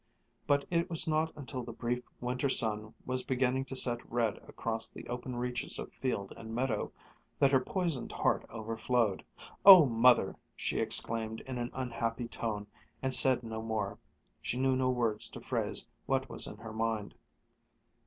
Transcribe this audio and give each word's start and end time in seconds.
But 0.47 0.65
it 0.71 0.89
was 0.89 1.07
not 1.07 1.31
until 1.35 1.61
the 1.61 1.71
brief 1.71 2.01
winter 2.19 2.49
sun 2.49 2.95
was 3.05 3.21
beginning 3.21 3.65
to 3.65 3.75
set 3.75 4.03
red 4.11 4.37
across 4.49 4.89
the 4.89 5.07
open 5.07 5.35
reaches 5.35 5.77
of 5.77 5.93
field 5.93 6.33
and 6.35 6.55
meadow 6.55 6.91
that 7.37 7.51
her 7.51 7.59
poisoned 7.59 8.11
heart 8.11 8.43
overflowed. 8.49 9.23
"Oh, 9.63 9.85
Mother!" 9.85 10.35
she 10.55 10.79
exclaimed 10.79 11.41
in 11.41 11.59
an 11.59 11.69
unhappy 11.75 12.27
tone, 12.27 12.65
and 13.03 13.13
said 13.13 13.43
no 13.43 13.61
more. 13.61 13.99
She 14.41 14.57
knew 14.59 14.75
no 14.75 14.89
words 14.89 15.29
to 15.29 15.39
phrase 15.39 15.87
what 16.07 16.29
was 16.29 16.47
in 16.47 16.57
her 16.57 16.73
mind. 16.73 17.13